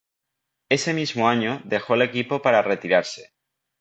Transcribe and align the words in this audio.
Ese 0.67 0.95
mismo 0.95 1.29
año 1.29 1.61
dejó 1.63 1.93
el 1.93 2.01
equipo 2.01 2.41
para 2.41 2.63
retirarse. 2.63 3.35